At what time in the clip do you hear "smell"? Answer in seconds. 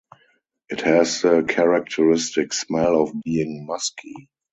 2.53-3.03